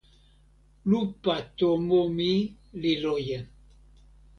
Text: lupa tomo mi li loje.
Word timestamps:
lupa 0.89 1.35
tomo 1.59 2.01
mi 2.19 2.29
li 2.83 2.91
loje. 3.07 3.37